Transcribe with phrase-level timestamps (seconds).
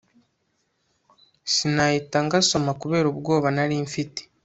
[1.53, 4.21] sinahita ngasoma kubera ubwoba nari mfite